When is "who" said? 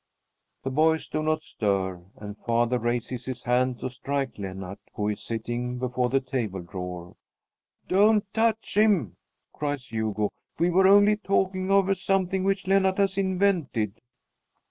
4.95-5.09